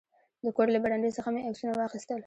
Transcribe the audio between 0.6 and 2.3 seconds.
له برنډې څخه مې عکسونه واخیستل.